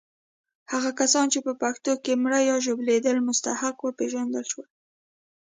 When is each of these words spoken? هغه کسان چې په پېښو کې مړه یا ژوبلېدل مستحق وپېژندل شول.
هغه 0.71 0.91
کسان 0.99 1.25
چې 1.33 1.39
په 1.45 1.51
پېښو 1.61 1.93
کې 2.03 2.19
مړه 2.23 2.39
یا 2.49 2.55
ژوبلېدل 2.65 3.17
مستحق 3.27 3.77
وپېژندل 3.81 4.45
شول. 4.51 4.67